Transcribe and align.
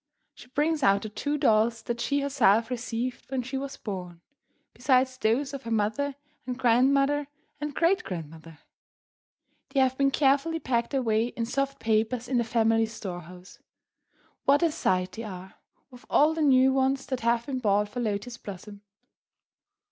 She 0.33 0.47
brings 0.47 0.81
out 0.81 1.03
the 1.03 1.09
two 1.09 1.37
dolls 1.37 1.83
that 1.83 2.01
she 2.01 2.21
herself 2.21 2.71
received 2.71 3.29
when 3.29 3.43
she 3.43 3.55
was 3.55 3.77
born, 3.77 4.19
besides 4.73 5.15
those 5.15 5.53
of 5.53 5.61
her 5.61 5.69
mother 5.69 6.15
and 6.47 6.57
grandmother 6.57 7.27
and 7.59 7.75
great 7.75 8.03
grandmother! 8.03 8.57
They 9.69 9.79
have 9.79 9.99
been 9.99 10.09
carefully 10.09 10.59
packed 10.59 10.95
away 10.95 11.25
in 11.27 11.45
soft 11.45 11.79
papers 11.79 12.27
in 12.27 12.39
the 12.39 12.43
family 12.43 12.87
storehouse. 12.87 13.59
What 14.45 14.63
a 14.63 14.71
sight 14.71 15.11
they 15.11 15.23
are, 15.23 15.53
with 15.91 16.03
all 16.09 16.33
the 16.33 16.41
new 16.41 16.73
ones 16.73 17.05
that 17.05 17.19
have 17.19 17.45
been 17.45 17.59
bought 17.59 17.87
for 17.87 17.99
Lotus 17.99 18.37
Blossom. 18.37 18.81